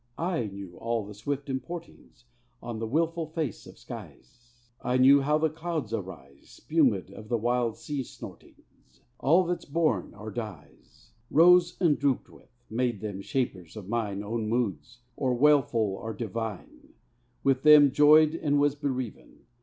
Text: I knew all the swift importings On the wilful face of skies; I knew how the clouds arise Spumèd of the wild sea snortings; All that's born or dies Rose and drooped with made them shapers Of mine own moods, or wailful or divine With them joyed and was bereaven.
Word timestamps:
I 0.17 0.47
knew 0.47 0.75
all 0.77 1.05
the 1.05 1.13
swift 1.13 1.45
importings 1.47 2.23
On 2.59 2.79
the 2.79 2.87
wilful 2.87 3.27
face 3.27 3.67
of 3.67 3.77
skies; 3.77 4.65
I 4.81 4.97
knew 4.97 5.21
how 5.21 5.37
the 5.37 5.51
clouds 5.51 5.93
arise 5.93 6.59
Spumèd 6.67 7.11
of 7.11 7.29
the 7.29 7.37
wild 7.37 7.77
sea 7.77 8.01
snortings; 8.01 9.01
All 9.19 9.43
that's 9.45 9.65
born 9.65 10.15
or 10.15 10.31
dies 10.31 11.11
Rose 11.29 11.77
and 11.79 11.99
drooped 11.99 12.29
with 12.31 12.49
made 12.67 13.01
them 13.01 13.21
shapers 13.21 13.77
Of 13.77 13.89
mine 13.89 14.23
own 14.23 14.49
moods, 14.49 15.01
or 15.15 15.35
wailful 15.37 15.93
or 16.01 16.15
divine 16.15 16.95
With 17.43 17.61
them 17.61 17.91
joyed 17.91 18.33
and 18.33 18.59
was 18.59 18.73
bereaven. 18.73 19.45